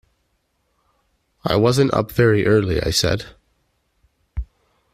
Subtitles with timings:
[1.45, 3.35] “I wasn't up very early,” I said.